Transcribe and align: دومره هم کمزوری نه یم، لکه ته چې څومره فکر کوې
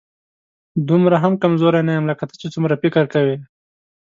دومره 0.89 1.17
هم 1.23 1.33
کمزوری 1.43 1.81
نه 1.87 1.91
یم، 1.97 2.05
لکه 2.11 2.23
ته 2.29 2.35
چې 2.41 2.47
څومره 2.53 2.79
فکر 2.83 3.03
کوې 3.13 3.35